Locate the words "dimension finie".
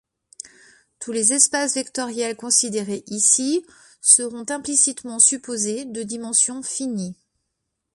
6.01-7.15